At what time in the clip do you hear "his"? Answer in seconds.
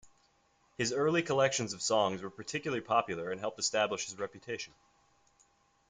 0.79-0.91, 4.05-4.17